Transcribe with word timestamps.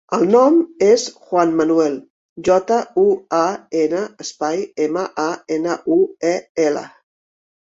El 0.15 0.23
nom 0.35 0.55
és 0.85 1.03
Juan 1.25 1.51
manuel: 1.59 1.99
jota, 2.47 2.79
u, 3.03 3.05
a, 3.41 3.43
ena, 3.83 4.01
espai, 4.25 4.59
ema, 4.87 5.07
a, 5.25 5.29
ena, 5.59 5.77
u, 5.99 5.99
e, 6.33 6.37
ela. 6.69 6.87